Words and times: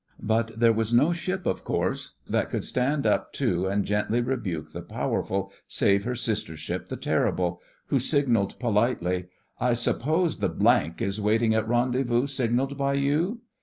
But 0.23 0.59
there 0.59 0.73
was 0.73 0.91
no 0.91 1.13
ship, 1.13 1.45
of 1.45 1.63
course, 1.63 2.15
that 2.27 2.49
could 2.49 2.63
stand 2.63 3.05
up 3.05 3.33
to 3.33 3.67
and 3.67 3.85
gently 3.85 4.19
rebuke 4.19 4.71
the 4.71 4.81
Powerful 4.81 5.51
save 5.67 6.05
her 6.05 6.15
sister 6.15 6.57
ship 6.57 6.87
the 6.89 6.97
Terrible, 6.97 7.61
who 7.89 7.99
signalled 7.99 8.57
politely: 8.57 9.27
'I 9.59 9.75
suppose 9.75 10.39
the—— 10.39 10.93
is 11.05 11.21
waiting 11.21 11.53
at 11.53 11.67
rendezvous 11.69 12.25
signalled 12.25 12.79
by 12.79 12.95
you? 12.95 13.41